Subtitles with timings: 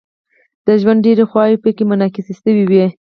[0.65, 2.85] د ژوند ډیرې خواوې پکې منعکس شوې وي.